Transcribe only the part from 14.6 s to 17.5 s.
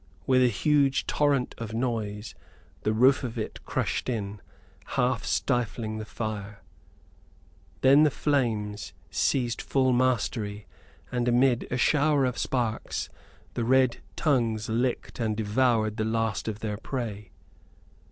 licked and devoured the last of their prey.